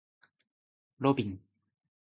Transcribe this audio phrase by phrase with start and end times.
[0.97, 1.39] ロビン